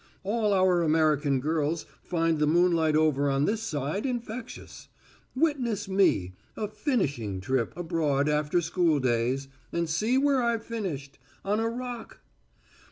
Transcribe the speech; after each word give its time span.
All 0.23 0.51
our 0.51 0.81
American 0.81 1.39
girls 1.39 1.85
find 2.01 2.39
the 2.39 2.47
moonlight 2.47 2.95
over 2.95 3.29
on 3.29 3.45
this 3.45 3.61
side 3.61 4.03
infectious. 4.03 4.87
Witness 5.35 5.87
me 5.87 6.33
a 6.57 6.67
'finishing 6.67 7.39
trip' 7.39 7.71
abroad 7.77 8.27
after 8.27 8.61
school 8.61 8.99
days 8.99 9.47
and 9.71 9.87
see 9.87 10.17
where 10.17 10.41
I've 10.41 10.65
finished 10.65 11.19
on 11.45 11.59
a 11.59 11.69
Rock!" 11.69 12.19